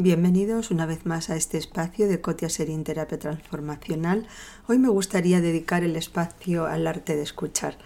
Bienvenidos 0.00 0.70
una 0.70 0.86
vez 0.86 1.06
más 1.06 1.28
a 1.28 1.34
este 1.34 1.58
espacio 1.58 2.06
de 2.06 2.20
Cotia 2.20 2.48
Serín 2.48 2.84
Terapia 2.84 3.18
Transformacional. 3.18 4.28
Hoy 4.68 4.78
me 4.78 4.88
gustaría 4.88 5.40
dedicar 5.40 5.82
el 5.82 5.96
espacio 5.96 6.66
al 6.66 6.86
arte 6.86 7.16
de 7.16 7.22
escuchar. 7.22 7.76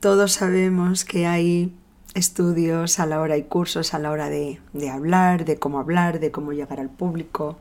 Todos 0.00 0.32
sabemos 0.32 1.04
que 1.04 1.28
hay 1.28 1.72
estudios 2.14 2.98
a 2.98 3.06
la 3.06 3.20
hora 3.20 3.36
y 3.36 3.44
cursos 3.44 3.94
a 3.94 4.00
la 4.00 4.10
hora 4.10 4.28
de, 4.30 4.60
de 4.72 4.90
hablar, 4.90 5.44
de 5.44 5.60
cómo 5.60 5.78
hablar, 5.78 6.18
de 6.18 6.32
cómo 6.32 6.52
llegar 6.52 6.80
al 6.80 6.90
público, 6.90 7.56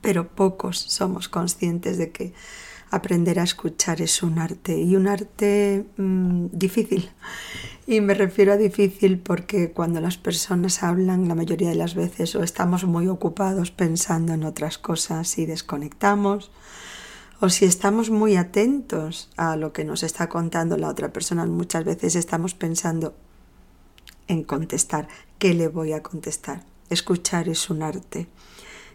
pero 0.00 0.28
pocos 0.28 0.78
somos 0.78 1.28
conscientes 1.28 1.98
de 1.98 2.12
que 2.12 2.32
aprender 2.92 3.40
a 3.40 3.42
escuchar 3.42 4.00
es 4.02 4.22
un 4.22 4.38
arte 4.38 4.78
y 4.78 4.94
un 4.94 5.08
arte 5.08 5.86
mm, 5.96 6.46
difícil. 6.52 7.10
Y 7.86 8.00
me 8.00 8.14
refiero 8.14 8.52
a 8.52 8.56
difícil 8.56 9.18
porque 9.18 9.72
cuando 9.72 10.00
las 10.00 10.18
personas 10.18 10.82
hablan 10.82 11.26
la 11.26 11.34
mayoría 11.34 11.70
de 11.70 11.74
las 11.74 11.94
veces 11.94 12.36
o 12.36 12.44
estamos 12.44 12.84
muy 12.84 13.08
ocupados 13.08 13.70
pensando 13.70 14.34
en 14.34 14.44
otras 14.44 14.78
cosas 14.78 15.38
y 15.38 15.46
desconectamos 15.46 16.52
o 17.40 17.48
si 17.48 17.64
estamos 17.64 18.10
muy 18.10 18.36
atentos 18.36 19.28
a 19.36 19.56
lo 19.56 19.72
que 19.72 19.84
nos 19.84 20.04
está 20.04 20.28
contando 20.28 20.76
la 20.76 20.88
otra 20.88 21.12
persona, 21.12 21.44
muchas 21.44 21.84
veces 21.84 22.14
estamos 22.14 22.54
pensando 22.54 23.14
en 24.28 24.44
contestar. 24.44 25.08
¿Qué 25.40 25.52
le 25.52 25.66
voy 25.66 25.92
a 25.92 26.04
contestar? 26.04 26.62
Escuchar 26.88 27.48
es 27.48 27.68
un 27.68 27.82
arte 27.82 28.28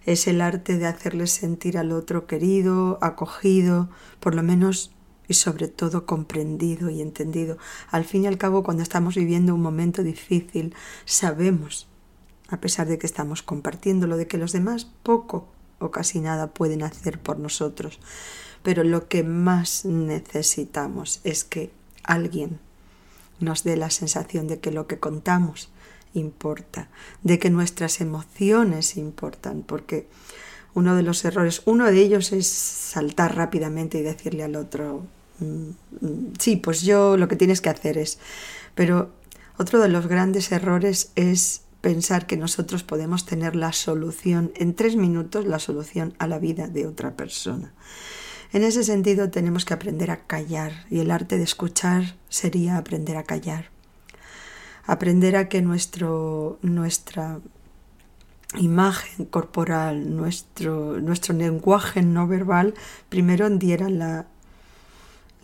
es 0.07 0.25
el 0.27 0.39
arte 0.39 0.77
de 0.77 0.87
hacerle 0.87 1.27
sentir 1.27 1.77
al 1.77 1.91
otro 1.91 2.27
querido, 2.27 2.97
acogido, 3.01 3.89
por 4.21 4.35
lo 4.35 4.41
menos 4.41 4.91
y 5.27 5.33
sobre 5.33 5.67
todo 5.67 6.05
comprendido 6.05 6.89
y 6.89 7.01
entendido. 7.01 7.57
Al 7.91 8.05
fin 8.05 8.23
y 8.23 8.27
al 8.27 8.37
cabo, 8.37 8.63
cuando 8.63 8.83
estamos 8.83 9.15
viviendo 9.15 9.53
un 9.53 9.61
momento 9.61 10.03
difícil, 10.03 10.73
sabemos, 11.03 11.89
a 12.47 12.61
pesar 12.61 12.87
de 12.87 12.97
que 12.97 13.05
estamos 13.05 13.43
compartiéndolo, 13.43 14.15
de 14.15 14.27
que 14.27 14.37
los 14.37 14.53
demás 14.53 14.85
poco 15.03 15.49
o 15.77 15.91
casi 15.91 16.21
nada 16.21 16.53
pueden 16.53 16.83
hacer 16.83 17.19
por 17.19 17.37
nosotros. 17.37 17.99
Pero 18.63 18.85
lo 18.85 19.09
que 19.09 19.23
más 19.23 19.83
necesitamos 19.83 21.19
es 21.25 21.43
que 21.43 21.69
alguien 22.03 22.61
nos 23.41 23.65
dé 23.65 23.75
la 23.75 23.89
sensación 23.89 24.47
de 24.47 24.61
que 24.61 24.71
lo 24.71 24.87
que 24.87 24.99
contamos 24.99 25.69
importa, 26.13 26.89
de 27.23 27.39
que 27.39 27.49
nuestras 27.49 28.01
emociones 28.01 28.97
importan, 28.97 29.63
porque 29.63 30.07
uno 30.73 30.95
de 30.95 31.03
los 31.03 31.25
errores, 31.25 31.61
uno 31.65 31.85
de 31.85 31.99
ellos 31.99 32.31
es 32.31 32.47
saltar 32.47 33.35
rápidamente 33.35 33.97
y 33.97 34.03
decirle 34.03 34.43
al 34.43 34.55
otro, 34.55 35.05
mm, 35.39 35.69
mm, 36.01 36.33
sí, 36.39 36.55
pues 36.57 36.81
yo 36.81 37.17
lo 37.17 37.27
que 37.27 37.35
tienes 37.35 37.61
que 37.61 37.69
hacer 37.69 37.97
es, 37.97 38.19
pero 38.75 39.09
otro 39.57 39.79
de 39.79 39.89
los 39.89 40.07
grandes 40.07 40.51
errores 40.51 41.11
es 41.15 41.61
pensar 41.81 42.27
que 42.27 42.37
nosotros 42.37 42.83
podemos 42.83 43.25
tener 43.25 43.55
la 43.55 43.71
solución, 43.73 44.51
en 44.55 44.75
tres 44.75 44.95
minutos, 44.95 45.45
la 45.45 45.59
solución 45.59 46.13
a 46.19 46.27
la 46.27 46.37
vida 46.37 46.67
de 46.67 46.85
otra 46.85 47.15
persona. 47.15 47.73
En 48.53 48.63
ese 48.63 48.83
sentido 48.83 49.29
tenemos 49.29 49.65
que 49.65 49.73
aprender 49.73 50.11
a 50.11 50.25
callar 50.25 50.85
y 50.89 50.99
el 50.99 51.11
arte 51.11 51.37
de 51.37 51.43
escuchar 51.43 52.15
sería 52.29 52.77
aprender 52.77 53.17
a 53.17 53.23
callar 53.23 53.76
aprender 54.87 55.35
a 55.35 55.49
que 55.49 55.61
nuestro, 55.61 56.57
nuestra 56.61 57.39
imagen 58.57 59.25
corporal, 59.25 60.15
nuestro, 60.15 60.99
nuestro 61.01 61.35
lenguaje 61.35 62.01
no 62.01 62.25
verbal, 62.25 62.73
primero 63.09 63.49
diera 63.49 63.89
la, 63.89 64.25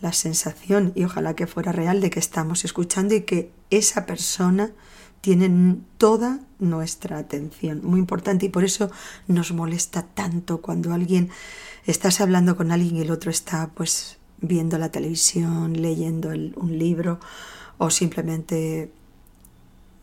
la 0.00 0.12
sensación, 0.12 0.92
y 0.94 1.04
ojalá 1.04 1.36
que 1.36 1.46
fuera 1.46 1.70
real, 1.70 2.00
de 2.00 2.10
que 2.10 2.18
estamos 2.18 2.64
escuchando 2.64 3.14
y 3.14 3.20
que 3.20 3.52
esa 3.70 4.06
persona 4.06 4.72
tiene 5.20 5.76
toda 5.98 6.40
nuestra 6.58 7.18
atención, 7.18 7.80
muy 7.84 8.00
importante, 8.00 8.46
y 8.46 8.48
por 8.48 8.64
eso 8.64 8.90
nos 9.28 9.52
molesta 9.52 10.02
tanto 10.02 10.62
cuando 10.62 10.94
alguien, 10.94 11.28
estás 11.84 12.22
hablando 12.22 12.56
con 12.56 12.72
alguien 12.72 12.96
y 12.96 13.00
el 13.02 13.10
otro 13.10 13.30
está 13.30 13.70
pues 13.74 14.16
viendo 14.40 14.78
la 14.78 14.90
televisión, 14.90 15.80
leyendo 15.80 16.30
un 16.30 16.78
libro 16.78 17.20
o 17.78 17.90
simplemente 17.90 18.90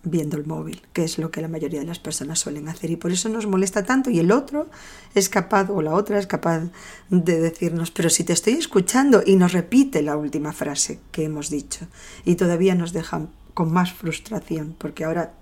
viendo 0.04 0.38
el 0.38 0.46
móvil, 0.46 0.82
que 0.94 1.04
es 1.04 1.18
lo 1.20 1.30
que 1.30 1.42
la 1.42 1.48
mayoría 1.48 1.80
de 1.80 1.86
las 1.86 2.00
personas 2.00 2.40
suelen 2.40 2.68
hacer 2.68 2.90
y 2.90 2.96
por 2.96 3.12
eso 3.12 3.30
nos 3.30 3.46
molesta 3.46 3.84
tanto 3.84 4.10
y 4.10 4.20
el 4.20 4.32
otro 4.32 4.70
es 5.14 5.30
capaz 5.30 5.70
o 5.70 5.82
la 5.82 5.94
otra 5.94 6.18
es 6.18 6.28
capaz 6.28 6.64
de 7.10 7.40
decirnos, 7.40 7.92
pero 7.92 8.10
si 8.10 8.24
te 8.24 8.34
estoy 8.34 8.54
escuchando 8.54 9.22
y 9.26 9.36
nos 9.36 9.54
repite 9.54 10.02
la 10.02 10.18
última 10.18 10.54
frase 10.54 11.00
que 11.12 11.26
hemos 11.26 11.50
dicho 11.50 11.88
y 12.26 12.36
todavía 12.36 12.74
nos 12.74 12.94
dejan 12.94 13.30
con 13.54 13.72
más 13.72 13.94
frustración 13.94 14.76
porque 14.78 15.04
ahora 15.04 15.34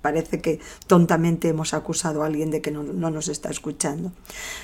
parece 0.00 0.40
que 0.40 0.60
tontamente 0.86 1.48
hemos 1.48 1.74
acusado 1.74 2.22
a 2.22 2.26
alguien 2.26 2.50
de 2.50 2.62
que 2.62 2.70
no, 2.70 2.82
no 2.82 3.10
nos 3.10 3.28
está 3.28 3.50
escuchando. 3.50 4.12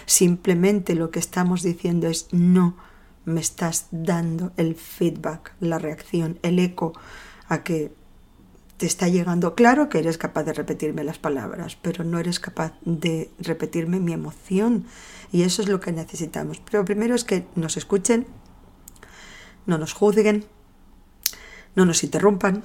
Simplemente 0.06 0.94
lo 0.94 1.10
que 1.10 1.18
estamos 1.18 1.62
diciendo 1.62 2.06
es 2.08 2.28
no 2.32 2.76
me 3.24 3.40
estás 3.40 3.88
dando 3.90 4.52
el 4.56 4.74
feedback, 4.74 5.54
la 5.60 5.78
reacción, 5.78 6.38
el 6.42 6.58
eco 6.58 6.92
a 7.48 7.62
que 7.62 7.92
te 8.76 8.86
está 8.86 9.08
llegando. 9.08 9.54
Claro 9.54 9.88
que 9.88 9.98
eres 9.98 10.18
capaz 10.18 10.44
de 10.44 10.52
repetirme 10.52 11.04
las 11.04 11.18
palabras, 11.18 11.76
pero 11.80 12.04
no 12.04 12.18
eres 12.18 12.40
capaz 12.40 12.74
de 12.84 13.30
repetirme 13.38 14.00
mi 14.00 14.12
emoción. 14.12 14.86
Y 15.32 15.42
eso 15.42 15.62
es 15.62 15.68
lo 15.68 15.80
que 15.80 15.92
necesitamos. 15.92 16.60
Pero 16.70 16.84
primero 16.84 17.14
es 17.14 17.24
que 17.24 17.46
nos 17.54 17.76
escuchen, 17.76 18.26
no 19.66 19.78
nos 19.78 19.92
juzguen, 19.92 20.44
no 21.74 21.86
nos 21.86 22.04
interrumpan, 22.04 22.64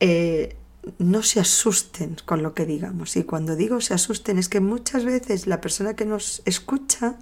eh, 0.00 0.56
no 0.98 1.22
se 1.22 1.40
asusten 1.40 2.16
con 2.24 2.42
lo 2.42 2.54
que 2.54 2.66
digamos. 2.66 3.16
Y 3.16 3.24
cuando 3.24 3.56
digo 3.56 3.80
se 3.80 3.94
asusten 3.94 4.38
es 4.38 4.48
que 4.48 4.60
muchas 4.60 5.04
veces 5.04 5.46
la 5.46 5.60
persona 5.60 5.94
que 5.94 6.04
nos 6.04 6.42
escucha 6.44 7.18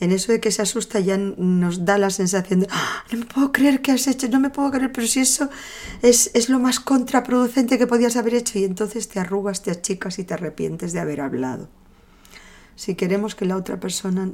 en 0.00 0.12
eso 0.12 0.32
de 0.32 0.40
que 0.40 0.50
se 0.50 0.62
asusta 0.62 1.00
ya 1.00 1.16
nos 1.16 1.84
da 1.84 1.98
la 1.98 2.10
sensación 2.10 2.60
de 2.60 2.68
¡Ah! 2.70 3.04
no 3.12 3.18
me 3.18 3.24
puedo 3.24 3.52
creer 3.52 3.80
que 3.80 3.92
has 3.92 4.06
hecho, 4.06 4.28
no 4.28 4.40
me 4.40 4.50
puedo 4.50 4.70
creer, 4.70 4.92
pero 4.92 5.06
si 5.06 5.20
eso 5.20 5.48
es, 6.02 6.30
es 6.34 6.48
lo 6.48 6.58
más 6.58 6.80
contraproducente 6.80 7.78
que 7.78 7.86
podías 7.86 8.16
haber 8.16 8.34
hecho 8.34 8.58
y 8.58 8.64
entonces 8.64 9.08
te 9.08 9.20
arrugas, 9.20 9.62
te 9.62 9.70
achicas 9.70 10.18
y 10.18 10.24
te 10.24 10.34
arrepientes 10.34 10.92
de 10.92 11.00
haber 11.00 11.20
hablado. 11.20 11.68
Si 12.76 12.94
queremos 12.94 13.34
que 13.34 13.46
la 13.46 13.56
otra 13.56 13.80
persona 13.80 14.30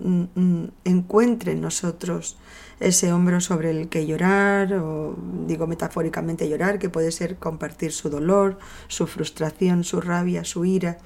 encuentre 0.84 1.52
en 1.52 1.60
nosotros 1.60 2.36
ese 2.80 3.12
hombro 3.12 3.40
sobre 3.40 3.70
el 3.70 3.88
que 3.88 4.04
llorar, 4.04 4.74
o 4.74 5.16
digo 5.46 5.68
metafóricamente 5.68 6.48
llorar, 6.48 6.80
que 6.80 6.90
puede 6.90 7.12
ser 7.12 7.36
compartir 7.36 7.92
su 7.92 8.10
dolor, 8.10 8.58
su 8.88 9.06
frustración, 9.06 9.84
su 9.84 10.00
rabia, 10.00 10.42
su 10.42 10.64
ira, 10.64 10.98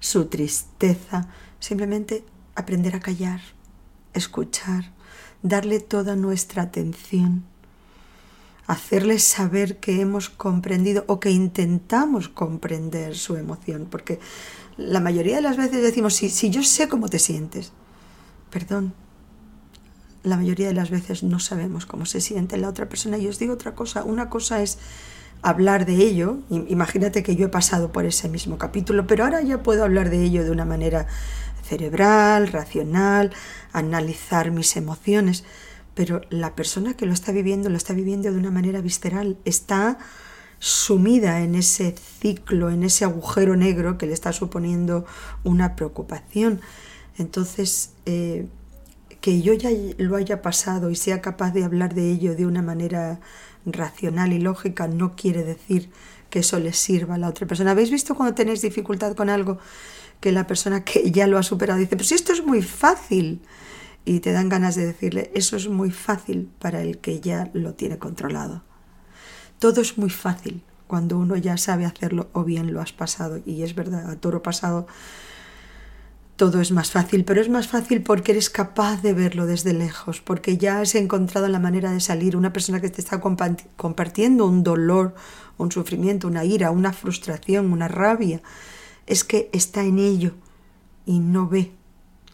su 0.00 0.26
tristeza, 0.26 1.28
simplemente 1.60 2.24
aprender 2.58 2.96
a 2.96 3.00
callar, 3.00 3.40
escuchar, 4.14 4.92
darle 5.42 5.78
toda 5.78 6.16
nuestra 6.16 6.62
atención, 6.62 7.44
hacerle 8.66 9.20
saber 9.20 9.78
que 9.78 10.00
hemos 10.00 10.28
comprendido 10.28 11.04
o 11.06 11.20
que 11.20 11.30
intentamos 11.30 12.28
comprender 12.28 13.16
su 13.16 13.36
emoción, 13.36 13.86
porque 13.88 14.18
la 14.76 15.00
mayoría 15.00 15.36
de 15.36 15.42
las 15.42 15.56
veces 15.56 15.82
decimos, 15.82 16.14
si, 16.14 16.30
si 16.30 16.50
yo 16.50 16.64
sé 16.64 16.88
cómo 16.88 17.08
te 17.08 17.20
sientes, 17.20 17.72
perdón, 18.50 18.92
la 20.24 20.36
mayoría 20.36 20.66
de 20.66 20.74
las 20.74 20.90
veces 20.90 21.22
no 21.22 21.38
sabemos 21.38 21.86
cómo 21.86 22.06
se 22.06 22.20
siente 22.20 22.56
la 22.56 22.68
otra 22.68 22.88
persona. 22.88 23.18
Y 23.18 23.28
os 23.28 23.38
digo 23.38 23.54
otra 23.54 23.76
cosa, 23.76 24.02
una 24.02 24.28
cosa 24.28 24.62
es 24.62 24.78
hablar 25.42 25.86
de 25.86 25.94
ello, 25.94 26.38
imagínate 26.50 27.22
que 27.22 27.36
yo 27.36 27.46
he 27.46 27.48
pasado 27.48 27.92
por 27.92 28.04
ese 28.04 28.28
mismo 28.28 28.58
capítulo, 28.58 29.06
pero 29.06 29.24
ahora 29.24 29.40
ya 29.42 29.62
puedo 29.62 29.84
hablar 29.84 30.10
de 30.10 30.24
ello 30.24 30.44
de 30.44 30.50
una 30.50 30.64
manera 30.64 31.06
cerebral, 31.68 32.48
racional, 32.48 33.32
analizar 33.72 34.50
mis 34.50 34.76
emociones, 34.76 35.44
pero 35.94 36.22
la 36.30 36.54
persona 36.54 36.94
que 36.94 37.06
lo 37.06 37.12
está 37.12 37.32
viviendo 37.32 37.68
lo 37.68 37.76
está 37.76 37.92
viviendo 37.92 38.30
de 38.30 38.38
una 38.38 38.50
manera 38.50 38.80
visceral, 38.80 39.36
está 39.44 39.98
sumida 40.58 41.40
en 41.40 41.54
ese 41.54 41.94
ciclo, 42.20 42.70
en 42.70 42.82
ese 42.82 43.04
agujero 43.04 43.56
negro 43.56 43.98
que 43.98 44.06
le 44.06 44.12
está 44.12 44.32
suponiendo 44.32 45.06
una 45.44 45.76
preocupación. 45.76 46.60
Entonces, 47.16 47.92
eh, 48.06 48.46
que 49.20 49.42
yo 49.42 49.52
ya 49.52 49.70
lo 49.98 50.16
haya 50.16 50.42
pasado 50.42 50.90
y 50.90 50.96
sea 50.96 51.20
capaz 51.20 51.52
de 51.52 51.64
hablar 51.64 51.94
de 51.94 52.10
ello 52.10 52.36
de 52.36 52.46
una 52.46 52.62
manera 52.62 53.20
racional 53.66 54.32
y 54.32 54.38
lógica 54.38 54.86
no 54.88 55.16
quiere 55.16 55.44
decir 55.44 55.90
que 56.30 56.40
eso 56.40 56.58
le 56.58 56.72
sirva 56.72 57.14
a 57.14 57.18
la 57.18 57.28
otra 57.28 57.46
persona. 57.46 57.72
¿Habéis 57.72 57.90
visto 57.90 58.14
cuando 58.14 58.34
tenéis 58.34 58.62
dificultad 58.62 59.14
con 59.14 59.30
algo 59.30 59.58
que 60.20 60.32
la 60.32 60.46
persona 60.46 60.84
que 60.84 61.10
ya 61.10 61.26
lo 61.26 61.38
ha 61.38 61.42
superado 61.42 61.78
dice, 61.78 61.96
pues 61.96 62.12
esto 62.12 62.32
es 62.32 62.44
muy 62.44 62.62
fácil. 62.62 63.40
Y 64.04 64.20
te 64.20 64.32
dan 64.32 64.48
ganas 64.48 64.74
de 64.74 64.86
decirle, 64.86 65.30
eso 65.34 65.56
es 65.56 65.68
muy 65.68 65.90
fácil 65.90 66.48
para 66.58 66.80
el 66.80 66.98
que 66.98 67.20
ya 67.20 67.50
lo 67.52 67.74
tiene 67.74 67.98
controlado. 67.98 68.62
Todo 69.58 69.82
es 69.82 69.98
muy 69.98 70.08
fácil 70.08 70.62
cuando 70.86 71.18
uno 71.18 71.36
ya 71.36 71.58
sabe 71.58 71.84
hacerlo 71.84 72.30
o 72.32 72.42
bien 72.44 72.72
lo 72.72 72.80
has 72.80 72.92
pasado. 72.92 73.40
Y 73.44 73.62
es 73.62 73.74
verdad, 73.74 74.10
a 74.10 74.16
toro 74.16 74.42
pasado 74.42 74.86
todo 76.38 76.60
es 76.60 76.70
más 76.70 76.92
fácil, 76.92 77.24
pero 77.24 77.40
es 77.40 77.48
más 77.48 77.66
fácil 77.66 78.00
porque 78.00 78.30
eres 78.30 78.48
capaz 78.48 79.02
de 79.02 79.12
verlo 79.12 79.44
desde 79.44 79.72
lejos, 79.72 80.20
porque 80.20 80.56
ya 80.56 80.80
has 80.80 80.94
encontrado 80.94 81.48
la 81.48 81.58
manera 81.58 81.90
de 81.90 81.98
salir. 81.98 82.36
Una 82.36 82.52
persona 82.52 82.80
que 82.80 82.90
te 82.90 83.00
está 83.00 83.20
compartiendo 83.20 84.46
un 84.46 84.62
dolor, 84.62 85.16
un 85.58 85.72
sufrimiento, 85.72 86.28
una 86.28 86.44
ira, 86.44 86.70
una 86.70 86.92
frustración, 86.92 87.72
una 87.72 87.88
rabia, 87.88 88.40
es 89.08 89.24
que 89.24 89.48
está 89.52 89.82
en 89.82 89.98
ello 89.98 90.34
y 91.06 91.18
no 91.18 91.48
ve 91.48 91.72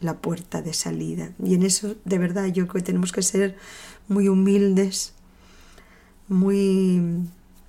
la 0.00 0.18
puerta 0.18 0.60
de 0.60 0.74
salida. 0.74 1.30
Y 1.42 1.54
en 1.54 1.62
eso, 1.62 1.94
de 2.04 2.18
verdad, 2.18 2.46
yo 2.46 2.66
creo 2.66 2.82
que 2.82 2.86
tenemos 2.86 3.12
que 3.12 3.22
ser 3.22 3.56
muy 4.08 4.28
humildes, 4.28 5.14
muy 6.28 7.00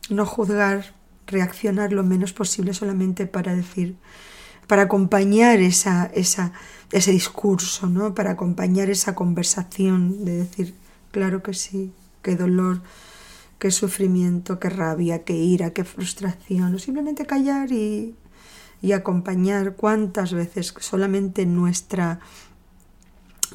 no 0.09 0.25
juzgar, 0.25 0.93
reaccionar 1.27 1.93
lo 1.93 2.03
menos 2.03 2.33
posible 2.33 2.73
solamente 2.73 3.27
para 3.27 3.55
decir, 3.55 3.95
para 4.67 4.83
acompañar 4.83 5.59
esa, 5.59 6.07
esa, 6.07 6.51
ese 6.91 7.11
discurso, 7.11 7.87
¿no? 7.87 8.15
para 8.15 8.31
acompañar 8.31 8.89
esa 8.89 9.13
conversación 9.13 10.25
de 10.25 10.37
decir, 10.37 10.73
claro 11.11 11.43
que 11.43 11.53
sí, 11.53 11.93
qué 12.23 12.35
dolor, 12.35 12.81
qué 13.59 13.69
sufrimiento, 13.69 14.59
qué 14.59 14.69
rabia, 14.69 15.23
qué 15.23 15.35
ira, 15.35 15.71
qué 15.71 15.83
frustración, 15.83 16.73
o 16.73 16.79
simplemente 16.79 17.25
callar 17.25 17.71
y, 17.71 18.15
y 18.81 18.91
acompañar 18.91 19.75
cuántas 19.75 20.33
veces 20.33 20.73
solamente 20.79 21.45
nuestra, 21.45 22.19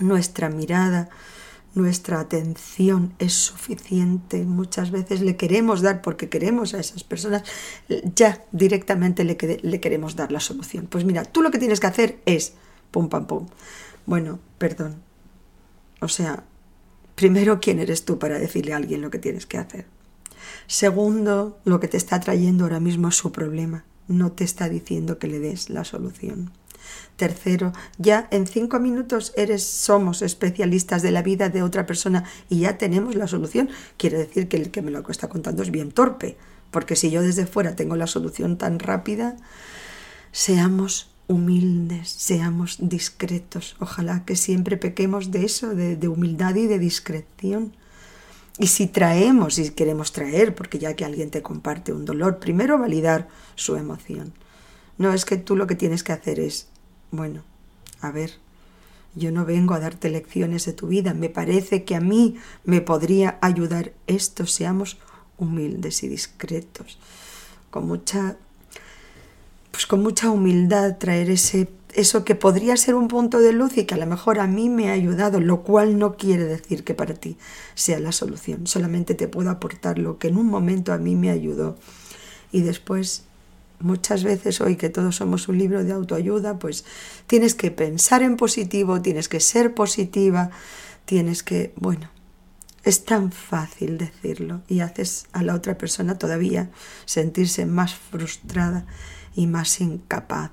nuestra 0.01 0.49
mirada, 0.49 1.09
nuestra 1.75 2.21
atención 2.21 3.15
es 3.19 3.33
suficiente. 3.33 4.45
Muchas 4.45 4.91
veces 4.91 5.21
le 5.21 5.37
queremos 5.37 5.83
dar, 5.83 6.03
porque 6.03 6.29
queremos 6.29 6.75
a 6.75 6.81
esas 6.81 7.05
personas, 7.05 7.45
ya 8.15 8.45
directamente 8.51 9.25
le, 9.25 9.37
le, 9.63 9.81
queremos 9.81 10.17
dar 10.17 10.33
la 10.33 10.41
solución. 10.41 10.87
Pues 10.87 11.05
mira, 11.05 11.25
tú 11.25 11.43
lo 11.43 11.51
que 11.51 11.59
tienes 11.59 11.81
que 11.81 11.87
hacer 11.87 12.21
es, 12.27 12.55
pum, 12.91 13.09
pam, 13.09 13.27
pum. 13.27 13.47
Bueno, 14.07 14.41
perdón. 14.59 14.97
O 16.01 16.09
sea, 16.09 16.45
primero, 17.15 17.61
¿quién 17.61 17.79
eres 17.79 18.05
tú 18.05 18.19
para 18.19 18.39
decirle 18.39 18.73
a 18.73 18.77
alguien 18.77 19.03
lo 19.03 19.11
que 19.11 19.19
tienes 19.19 19.47
que 19.47 19.59
hacer? 19.59 19.87
Segundo, 20.67 21.59
lo 21.65 21.79
que 21.79 21.89
te 21.89 21.97
está 21.97 22.19
trayendo 22.21 22.65
ahora 22.65 22.81
mismo 22.81 23.09
es 23.09 23.17
su 23.17 23.31
problema. 23.33 23.85
No 24.11 24.33
te 24.33 24.43
está 24.43 24.69
diciendo 24.69 25.21
que 25.21 25.29
le 25.29 25.39
des 25.39 25.71
la 25.71 25.85
solución. 25.85 26.51
Tercero, 27.15 27.73
ya 27.97 28.27
en 28.33 28.49
cinco 28.49 28.81
minutos 28.81 29.33
eres, 29.37 29.63
somos 29.63 30.21
especialistas 30.21 31.03
de 31.03 31.13
la 31.13 31.23
vida 31.23 31.49
de 31.49 31.63
otra 31.63 31.87
persona 31.87 32.25
y 32.49 32.61
ya 32.61 32.77
tenemos 32.77 33.15
la 33.15 33.29
solución. 33.29 33.69
Quiere 33.99 34.19
decir 34.19 34.49
que 34.49 34.57
el 34.57 34.73
que 34.73 34.83
me 34.83 34.91
lo 34.91 35.09
está 35.09 35.29
contando 35.29 35.63
es 35.63 35.71
bien 35.71 35.93
torpe, 35.93 36.37
porque 36.73 36.97
si 36.97 37.13
yo 37.13 37.23
desde 37.23 37.47
fuera 37.47 37.77
tengo 37.77 37.95
la 37.95 38.09
solución 38.09 38.59
tan 38.59 38.81
rápida, 38.81 39.37
seamos 40.33 41.13
humildes, 41.29 42.09
seamos 42.09 42.79
discretos. 42.81 43.77
Ojalá 43.79 44.25
que 44.25 44.35
siempre 44.35 44.77
pequemos 44.77 45.31
de 45.31 45.45
eso, 45.45 45.73
de, 45.77 45.95
de 45.95 46.09
humildad 46.09 46.57
y 46.57 46.67
de 46.67 46.81
discreción. 46.81 47.77
Y 48.61 48.67
si 48.67 48.87
traemos, 48.87 49.55
si 49.55 49.71
queremos 49.71 50.13
traer, 50.13 50.55
porque 50.55 50.79
ya 50.79 50.95
que 50.95 51.07
alguien 51.07 51.31
te 51.31 51.41
comparte 51.41 51.95
un 51.95 52.05
dolor, 52.05 52.39
primero 52.39 52.79
validar 52.79 53.27
su 53.55 53.77
emoción. 53.77 54.35
No 54.99 55.15
es 55.15 55.25
que 55.25 55.39
tú 55.39 55.57
lo 55.57 55.67
que 55.67 55.77
tienes 55.77 56.05
que 56.05 56.13
hacer 56.13 56.39
es 56.39 56.69
bueno, 57.11 57.43
a 58.03 58.11
ver, 58.11 58.33
yo 59.15 59.33
no 59.33 59.47
vengo 59.47 59.73
a 59.73 59.81
darte 59.81 60.11
lecciones 60.11 60.67
de 60.67 60.75
tu 60.75 60.89
vida, 60.89 61.15
me 61.15 61.31
parece 61.31 61.85
que 61.85 61.97
a 61.97 62.01
mí 62.01 62.37
me 62.65 62.83
podría 62.83 63.39
ayudar 63.41 63.93
esto, 64.07 64.47
seamos 64.47 64.99
humildes 65.39 66.03
y 66.03 66.09
discretos, 66.09 66.99
con 67.71 67.87
mucha 67.89 68.37
pues 69.71 69.87
con 69.87 70.03
mucha 70.03 70.29
humildad 70.31 70.99
traer 70.99 71.31
ese 71.31 71.67
eso 71.95 72.25
que 72.25 72.35
podría 72.35 72.77
ser 72.77 72.95
un 72.95 73.09
punto 73.09 73.41
de 73.41 73.53
luz 73.53 73.77
y 73.77 73.85
que 73.85 73.95
a 73.95 73.99
lo 73.99 74.07
mejor 74.07 74.39
a 74.39 74.47
mí 74.47 74.69
me 74.69 74.91
ha 74.91 74.93
ayudado, 74.93 75.41
lo 75.41 75.63
cual 75.63 75.99
no 75.99 76.17
quiere 76.17 76.45
decir 76.45 76.85
que 76.85 76.95
para 76.95 77.15
ti 77.15 77.37
sea 77.75 78.01
la 78.01 78.13
solución, 78.13 78.67
solamente 78.67 79.15
te 79.15 79.29
puedo 79.29 79.51
aportar 79.51 79.99
lo 79.99 80.19
que 80.19 80.29
en 80.29 80.37
un 80.37 80.47
momento 80.47 80.93
a 80.93 80.99
mí 80.99 81.17
me 81.17 81.31
ayudó 81.31 81.77
y 82.53 82.63
después 82.63 83.25
muchas 83.81 84.25
veces 84.25 84.61
hoy 84.61 84.77
que 84.77 84.91
todos 84.91 85.17
somos 85.17 85.49
un 85.49 85.59
libro 85.59 85.85
de 85.85 85.93
autoayuda, 85.93 86.59
pues 86.59 86.85
tienes 87.27 87.55
que 87.55 87.71
pensar 87.71 88.23
en 88.23 88.37
positivo, 88.37 89.01
tienes 89.01 89.29
que 89.29 89.41
ser 89.41 89.75
positiva, 89.75 90.51
tienes 91.05 91.43
que, 91.43 91.73
bueno, 91.77 92.11
es 92.85 93.05
tan 93.05 93.33
fácil 93.33 93.99
decirlo 93.99 94.63
y 94.69 94.81
haces 94.81 95.27
a 95.33 95.43
la 95.43 95.55
otra 95.55 95.77
persona 95.77 96.19
todavía 96.19 96.71
sentirse 97.05 97.67
más 97.67 97.95
frustrada 97.95 98.87
y 99.35 99.47
más 99.47 99.81
incapaz. 99.81 100.51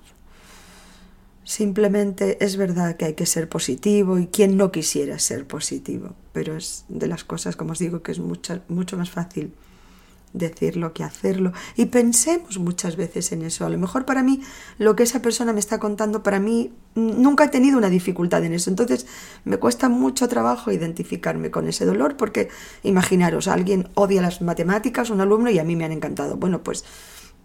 Simplemente 1.48 2.44
es 2.44 2.58
verdad 2.58 2.98
que 2.98 3.06
hay 3.06 3.14
que 3.14 3.26
ser 3.26 3.48
positivo 3.48 4.20
y 4.20 4.28
quien 4.28 4.58
no 4.58 4.70
quisiera 4.70 5.18
ser 5.18 5.48
positivo, 5.48 6.14
pero 6.34 6.58
es 6.58 6.84
de 6.90 7.08
las 7.08 7.24
cosas, 7.24 7.56
como 7.56 7.72
os 7.72 7.80
digo, 7.80 8.04
que 8.04 8.12
es 8.12 8.20
mucho, 8.20 8.62
más 8.98 9.10
fácil 9.10 9.54
decirlo 10.34 10.92
que 10.92 11.06
hacerlo. 11.06 11.54
Y 11.78 11.86
pensemos 11.86 12.60
muchas 12.60 12.98
veces 12.98 13.32
en 13.32 13.44
eso. 13.44 13.66
A 13.66 13.70
lo 13.70 13.78
mejor 13.78 14.04
para 14.04 14.24
mí 14.24 14.42
lo 14.78 14.98
que 14.98 15.04
esa 15.04 15.22
persona 15.22 15.54
me 15.54 15.62
está 15.62 15.80
contando, 15.80 16.22
para 16.22 16.42
mí 16.42 16.74
nunca 16.96 17.46
he 17.46 17.48
tenido 17.48 17.78
una 17.78 17.90
dificultad 17.90 18.44
en 18.44 18.52
eso. 18.52 18.70
Entonces 18.70 19.08
me 19.46 19.56
cuesta 19.56 19.88
mucho 19.88 20.28
trabajo 20.28 20.74
identificarme 20.74 21.50
con 21.50 21.70
ese 21.70 21.86
dolor 21.86 22.18
porque 22.18 22.50
imaginaros, 22.84 23.48
alguien 23.48 23.88
odia 23.94 24.22
las 24.22 24.42
matemáticas, 24.42 25.10
un 25.12 25.22
alumno, 25.22 25.50
y 25.50 25.60
a 25.60 25.64
mí 25.64 25.78
me 25.78 25.86
han 25.86 25.94
encantado. 25.94 26.36
Bueno, 26.36 26.62
pues 26.62 26.84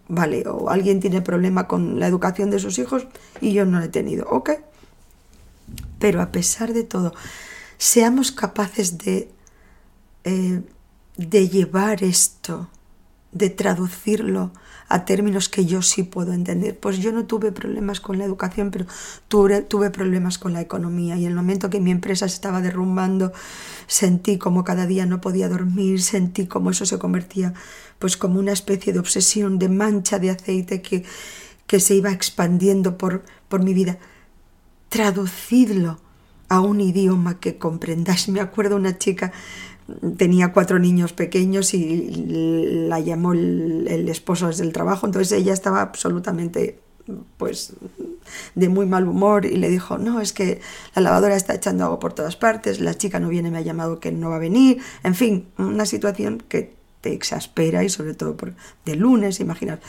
vale, 0.09 0.45
o 0.47 0.71
alguien 0.71 1.01
tiene 1.01 1.23
problema 1.23 1.67
con 1.67 1.99
la 1.99 2.07
educación 2.07 2.51
de 2.51 2.59
sus 2.59 2.79
hijos 2.79 3.07
y 3.41 3.53
yo 3.53 3.65
no 3.65 3.79
lo 3.79 3.85
he 3.85 3.89
tenido. 3.89 4.27
Ok. 4.29 4.51
Pero 5.99 6.21
a 6.21 6.33
pesar 6.33 6.73
de 6.73 6.85
todo, 6.85 7.15
seamos 7.79 8.33
capaces 8.33 8.99
de... 8.99 9.31
Eh, 10.25 10.63
de 11.17 11.49
llevar 11.49 12.03
esto, 12.03 12.69
de 13.33 13.51
traducirlo 13.51 14.53
a 14.89 15.07
términos 15.07 15.49
que 15.49 15.65
yo 15.65 15.81
sí 15.81 16.03
puedo 16.03 16.35
entender. 16.35 16.79
Pues 16.79 16.99
yo 16.99 17.13
no 17.13 17.25
tuve 17.25 17.51
problemas 17.51 18.01
con 18.01 18.19
la 18.19 18.25
educación, 18.25 18.71
pero 18.71 18.85
tuve, 19.29 19.91
problemas 19.91 20.37
con 20.37 20.53
la 20.53 20.61
economía 20.61 21.17
y 21.17 21.25
en 21.25 21.31
el 21.31 21.37
momento 21.37 21.71
que 21.71 21.81
mi 21.81 21.91
empresa 21.91 22.29
se 22.29 22.35
estaba 22.35 22.61
derrumbando, 22.61 23.33
sentí 23.87 24.37
como 24.37 24.65
cada 24.65 24.87
día 24.87 25.07
no 25.07 25.23
podía 25.23 25.49
dormir, 25.49 26.03
sentí 26.03 26.47
como 26.47 26.71
eso 26.71 26.85
se 26.85 26.99
convertía 26.99 27.55
pues 27.99 28.19
como 28.19 28.39
una 28.39 28.53
especie 28.53 28.93
de 28.93 28.99
obsesión, 28.99 29.59
de 29.59 29.71
mancha 29.71 30.19
de 30.19 30.31
aceite 30.31 30.83
que, 30.83 31.05
que 31.67 31.81
se 31.81 31.95
iba 31.95 32.11
expandiendo 32.11 32.99
por, 32.99 33.25
por 33.49 33.63
mi 33.63 33.73
vida. 33.73 33.99
Traducidlo 34.91 36.01
a 36.51 36.61
un 36.61 36.83
idioma 36.83 37.41
que 37.41 37.57
comprendáis. 37.57 38.29
Me 38.29 38.41
acuerdo 38.41 38.77
una 38.77 38.99
chica 38.99 39.33
tenía 40.17 40.53
cuatro 40.53 40.79
niños 40.79 41.13
pequeños 41.13 41.75
y 41.75 42.11
la 42.89 43.01
llamó 43.01 43.33
el, 43.33 44.09
esposo 44.09 44.49
desde 44.49 44.65
el 44.65 44.73
trabajo, 44.73 45.07
entonces 45.07 45.33
ella 45.33 45.53
estaba 45.53 45.81
absolutamente 45.81 46.81
pues 47.37 47.75
de 48.55 48.69
muy 48.69 48.87
mal 48.87 49.09
humor 49.09 49.45
y 49.45 49.57
le 49.57 49.69
dijo, 49.69 49.99
no, 49.99 50.21
es 50.21 50.33
que 50.33 50.61
la 50.95 51.03
lavadora 51.03 51.37
está 51.37 51.55
echando 51.55 51.85
agua 51.85 51.99
por 51.99 52.13
todas 52.13 52.37
partes, 52.37 52.81
la 52.81 52.95
chica 52.95 53.19
no 53.19 53.29
viene, 53.29 53.51
me 53.51 53.59
ha 53.59 53.63
llamado 53.63 53.99
que 53.99 54.13
no 54.13 54.31
va 54.31 54.37
a 54.37 54.41
venir, 54.41 54.79
en 55.03 55.15
fin, 55.15 55.49
una 55.59 55.87
situación 55.87 56.43
que 56.49 56.75
te 57.01 57.13
exaspera 57.13 57.83
y 57.83 57.89
sobre 57.89 58.15
todo 58.15 58.37
por, 58.37 58.55
de 58.85 58.95
lunes, 58.95 59.41
imaginar. 59.41 59.81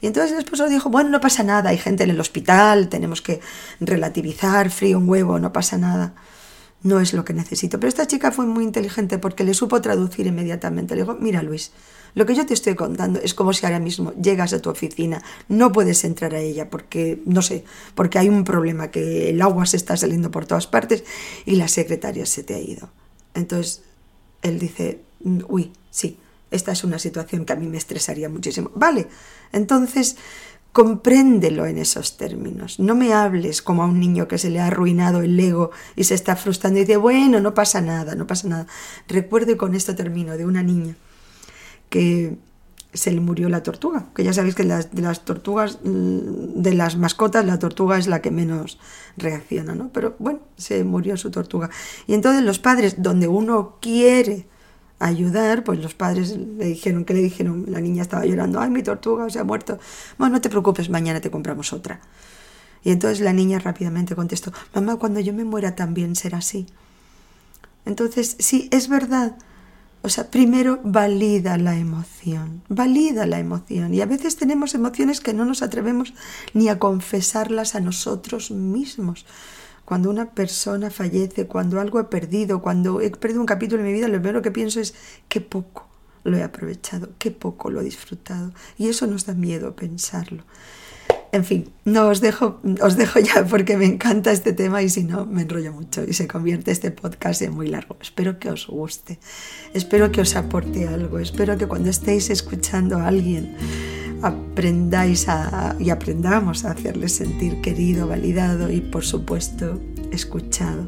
Y 0.00 0.06
entonces 0.06 0.32
el 0.32 0.38
esposo 0.38 0.68
dijo, 0.68 0.88
bueno, 0.88 1.10
no 1.10 1.20
pasa 1.20 1.42
nada, 1.42 1.70
hay 1.70 1.78
gente 1.78 2.04
en 2.04 2.10
el 2.10 2.20
hospital, 2.20 2.88
tenemos 2.88 3.20
que 3.20 3.40
relativizar, 3.80 4.70
frío 4.70 4.98
un 4.98 5.08
huevo, 5.08 5.38
no 5.40 5.52
pasa 5.52 5.76
nada 5.78 6.14
no 6.82 7.00
es 7.00 7.12
lo 7.12 7.24
que 7.24 7.32
necesito. 7.32 7.78
Pero 7.78 7.88
esta 7.88 8.06
chica 8.06 8.32
fue 8.32 8.46
muy 8.46 8.64
inteligente 8.64 9.18
porque 9.18 9.44
le 9.44 9.54
supo 9.54 9.80
traducir 9.80 10.26
inmediatamente. 10.26 10.94
Le 10.94 11.02
dijo, 11.02 11.16
mira 11.20 11.42
Luis, 11.42 11.72
lo 12.14 12.26
que 12.26 12.34
yo 12.34 12.44
te 12.46 12.54
estoy 12.54 12.74
contando 12.74 13.20
es 13.20 13.34
como 13.34 13.52
si 13.52 13.66
ahora 13.66 13.78
mismo 13.78 14.12
llegas 14.14 14.52
a 14.52 14.60
tu 14.60 14.70
oficina, 14.70 15.22
no 15.48 15.72
puedes 15.72 16.04
entrar 16.04 16.34
a 16.34 16.40
ella 16.40 16.68
porque, 16.70 17.22
no 17.24 17.42
sé, 17.42 17.64
porque 17.94 18.18
hay 18.18 18.28
un 18.28 18.44
problema, 18.44 18.90
que 18.90 19.30
el 19.30 19.40
agua 19.42 19.66
se 19.66 19.76
está 19.76 19.96
saliendo 19.96 20.30
por 20.30 20.46
todas 20.46 20.66
partes 20.66 21.04
y 21.44 21.56
la 21.56 21.68
secretaria 21.68 22.26
se 22.26 22.42
te 22.42 22.54
ha 22.54 22.60
ido. 22.60 22.90
Entonces, 23.34 23.82
él 24.42 24.58
dice, 24.58 25.00
uy, 25.48 25.72
sí, 25.90 26.18
esta 26.50 26.72
es 26.72 26.82
una 26.82 26.98
situación 26.98 27.44
que 27.44 27.52
a 27.52 27.56
mí 27.56 27.68
me 27.68 27.78
estresaría 27.78 28.28
muchísimo. 28.28 28.70
Vale, 28.74 29.06
entonces 29.52 30.16
Compréndelo 30.72 31.66
en 31.66 31.78
esos 31.78 32.16
términos. 32.16 32.78
No 32.78 32.94
me 32.94 33.12
hables 33.12 33.60
como 33.60 33.82
a 33.82 33.86
un 33.86 33.98
niño 33.98 34.28
que 34.28 34.38
se 34.38 34.50
le 34.50 34.60
ha 34.60 34.66
arruinado 34.66 35.22
el 35.22 35.38
ego 35.38 35.72
y 35.96 36.04
se 36.04 36.14
está 36.14 36.36
frustrando 36.36 36.78
y 36.78 36.82
dice, 36.82 36.96
bueno, 36.96 37.40
no 37.40 37.54
pasa 37.54 37.80
nada, 37.80 38.14
no 38.14 38.26
pasa 38.26 38.48
nada. 38.48 38.66
Recuerdo 39.08 39.56
con 39.56 39.74
esto 39.74 39.94
termino 39.96 40.36
de 40.36 40.46
una 40.46 40.62
niña 40.62 40.96
que 41.88 42.38
se 42.92 43.12
le 43.12 43.20
murió 43.20 43.48
la 43.48 43.62
tortuga, 43.62 44.06
que 44.14 44.24
ya 44.24 44.32
sabéis 44.32 44.54
que 44.54 44.64
las, 44.64 44.92
de 44.92 45.02
las 45.02 45.24
tortugas, 45.24 45.78
mm, 45.84 46.62
de 46.62 46.74
las 46.74 46.96
mascotas, 46.96 47.44
la 47.44 47.58
tortuga 47.58 47.98
es 47.98 48.08
la 48.08 48.20
que 48.20 48.30
menos 48.30 48.78
reacciona, 49.16 49.74
¿no? 49.74 49.90
Pero 49.92 50.16
bueno, 50.18 50.40
se 50.56 50.82
murió 50.84 51.16
su 51.16 51.30
tortuga. 51.30 51.70
Y 52.06 52.14
entonces 52.14 52.42
los 52.42 52.58
padres, 52.58 52.96
donde 52.98 53.28
uno 53.28 53.76
quiere 53.80 54.46
ayudar, 55.00 55.64
pues 55.64 55.80
los 55.80 55.94
padres 55.94 56.36
le 56.36 56.66
dijeron, 56.66 57.04
que 57.04 57.14
le 57.14 57.22
dijeron? 57.22 57.64
La 57.68 57.80
niña 57.80 58.02
estaba 58.02 58.24
llorando, 58.24 58.60
ay, 58.60 58.70
mi 58.70 58.82
tortuga 58.82 59.28
se 59.30 59.40
ha 59.40 59.44
muerto. 59.44 59.78
Bueno, 60.18 60.34
no 60.34 60.40
te 60.40 60.50
preocupes, 60.50 60.90
mañana 60.90 61.20
te 61.20 61.30
compramos 61.30 61.72
otra. 61.72 62.00
Y 62.84 62.92
entonces 62.92 63.20
la 63.20 63.32
niña 63.32 63.58
rápidamente 63.58 64.14
contestó, 64.14 64.52
mamá, 64.74 64.96
cuando 64.96 65.18
yo 65.20 65.32
me 65.32 65.44
muera 65.44 65.74
también 65.74 66.14
será 66.14 66.38
así. 66.38 66.66
Entonces, 67.84 68.36
sí, 68.38 68.68
es 68.70 68.88
verdad. 68.88 69.36
O 70.02 70.08
sea, 70.08 70.30
primero 70.30 70.80
valida 70.82 71.58
la 71.58 71.76
emoción, 71.76 72.62
valida 72.68 73.26
la 73.26 73.38
emoción. 73.38 73.92
Y 73.92 74.00
a 74.00 74.06
veces 74.06 74.36
tenemos 74.36 74.74
emociones 74.74 75.20
que 75.20 75.34
no 75.34 75.44
nos 75.44 75.62
atrevemos 75.62 76.14
ni 76.54 76.68
a 76.68 76.78
confesarlas 76.78 77.74
a 77.74 77.80
nosotros 77.80 78.50
mismos. 78.50 79.26
Cuando 79.90 80.08
una 80.08 80.30
persona 80.30 80.88
fallece, 80.88 81.48
cuando 81.48 81.80
algo 81.80 81.98
he 81.98 82.04
perdido, 82.04 82.62
cuando 82.62 83.00
he 83.00 83.10
perdido 83.10 83.40
un 83.40 83.46
capítulo 83.46 83.82
de 83.82 83.88
mi 83.88 83.92
vida, 83.92 84.06
lo 84.06 84.20
primero 84.20 84.40
que 84.40 84.52
pienso 84.52 84.78
es 84.78 84.94
qué 85.28 85.40
poco 85.40 85.88
lo 86.22 86.36
he 86.36 86.44
aprovechado, 86.44 87.08
qué 87.18 87.32
poco 87.32 87.72
lo 87.72 87.80
he 87.80 87.84
disfrutado. 87.84 88.52
Y 88.78 88.86
eso 88.86 89.08
nos 89.08 89.26
da 89.26 89.34
miedo 89.34 89.74
pensarlo. 89.74 90.44
En 91.32 91.44
fin, 91.44 91.72
no 91.84 92.06
os 92.06 92.20
dejo, 92.20 92.60
os 92.80 92.96
dejo 92.96 93.18
ya 93.18 93.44
porque 93.44 93.76
me 93.76 93.86
encanta 93.86 94.30
este 94.30 94.52
tema 94.52 94.80
y 94.80 94.90
si 94.90 95.02
no 95.02 95.26
me 95.26 95.42
enrollo 95.42 95.72
mucho 95.72 96.04
y 96.04 96.12
se 96.12 96.28
convierte 96.28 96.70
este 96.70 96.92
podcast 96.92 97.42
en 97.42 97.52
muy 97.52 97.66
largo. 97.66 97.96
Espero 98.00 98.38
que 98.38 98.48
os 98.48 98.68
guste, 98.68 99.18
espero 99.74 100.12
que 100.12 100.20
os 100.20 100.36
aporte 100.36 100.86
algo, 100.86 101.18
espero 101.18 101.58
que 101.58 101.66
cuando 101.66 101.90
estéis 101.90 102.30
escuchando 102.30 102.98
a 102.98 103.08
alguien 103.08 103.56
aprendáis 104.22 105.28
a, 105.28 105.76
y 105.78 105.90
aprendamos 105.90 106.64
a 106.64 106.72
hacerle 106.72 107.08
sentir 107.08 107.60
querido, 107.60 108.06
validado 108.06 108.70
y 108.70 108.80
por 108.80 109.04
supuesto 109.04 109.80
escuchado. 110.12 110.86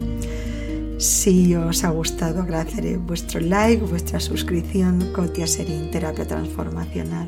Si 0.99 1.55
os 1.55 1.83
ha 1.85 1.91
gustado, 1.91 2.43
agradeceré 2.43 2.97
vuestro 2.97 3.41
like, 3.41 3.83
vuestra 3.83 4.21
suscripción, 4.21 5.13
Cotia 5.13 5.47
Serín 5.47 5.91
Terapia 5.91 6.27
Transformacional. 6.27 7.27